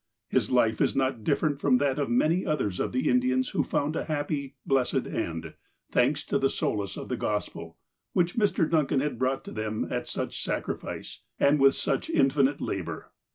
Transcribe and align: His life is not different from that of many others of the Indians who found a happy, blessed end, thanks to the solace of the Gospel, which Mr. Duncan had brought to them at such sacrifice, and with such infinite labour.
His 0.29 0.49
life 0.49 0.81
is 0.81 0.95
not 0.95 1.23
different 1.23 1.61
from 1.61 1.77
that 1.77 1.99
of 1.99 2.09
many 2.09 2.43
others 2.43 2.79
of 2.79 2.91
the 2.91 3.07
Indians 3.07 3.49
who 3.49 3.63
found 3.63 3.95
a 3.95 4.05
happy, 4.05 4.55
blessed 4.65 5.05
end, 5.05 5.53
thanks 5.91 6.23
to 6.25 6.39
the 6.39 6.49
solace 6.49 6.97
of 6.97 7.07
the 7.07 7.15
Gospel, 7.15 7.77
which 8.13 8.35
Mr. 8.35 8.67
Duncan 8.67 8.99
had 9.01 9.19
brought 9.19 9.43
to 9.43 9.51
them 9.51 9.85
at 9.91 10.07
such 10.07 10.43
sacrifice, 10.43 11.19
and 11.39 11.59
with 11.59 11.75
such 11.75 12.09
infinite 12.09 12.59
labour. 12.59 13.11